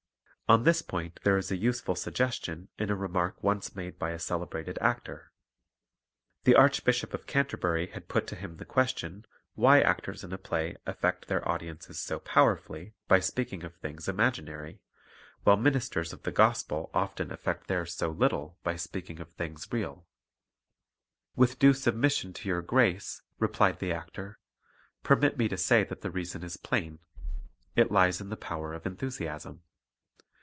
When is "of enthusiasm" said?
28.73-29.63